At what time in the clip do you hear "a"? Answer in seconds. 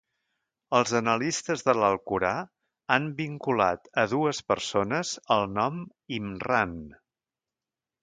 4.05-4.09